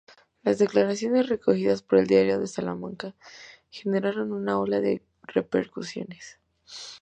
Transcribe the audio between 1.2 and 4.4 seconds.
recogidas por El Diario de Salamanca, generaron